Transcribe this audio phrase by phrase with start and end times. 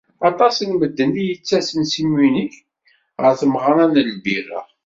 [0.29, 2.57] Aṭas n medden i d-yettasen si Munich
[3.21, 4.61] ɣer tmeɣra n lbira.